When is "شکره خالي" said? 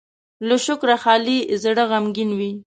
0.65-1.37